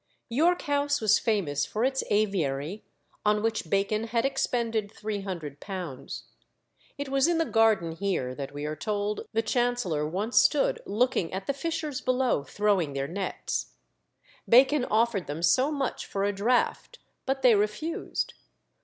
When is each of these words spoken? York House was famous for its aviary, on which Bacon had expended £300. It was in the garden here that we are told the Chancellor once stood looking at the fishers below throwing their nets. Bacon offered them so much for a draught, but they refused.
York 0.29 0.63
House 0.63 0.99
was 0.99 1.19
famous 1.19 1.63
for 1.63 1.85
its 1.85 2.03
aviary, 2.09 2.83
on 3.23 3.43
which 3.43 3.69
Bacon 3.69 4.05
had 4.05 4.25
expended 4.25 4.89
£300. 4.91 6.23
It 6.97 7.09
was 7.09 7.27
in 7.27 7.37
the 7.37 7.45
garden 7.45 7.91
here 7.91 8.33
that 8.33 8.51
we 8.51 8.65
are 8.65 8.75
told 8.75 9.27
the 9.33 9.43
Chancellor 9.43 10.07
once 10.09 10.37
stood 10.39 10.81
looking 10.87 11.31
at 11.31 11.45
the 11.45 11.53
fishers 11.53 12.01
below 12.01 12.41
throwing 12.43 12.93
their 12.93 13.07
nets. 13.07 13.73
Bacon 14.49 14.85
offered 14.85 15.27
them 15.27 15.43
so 15.43 15.71
much 15.71 16.07
for 16.07 16.23
a 16.23 16.33
draught, 16.33 16.97
but 17.27 17.43
they 17.43 17.53
refused. 17.53 18.33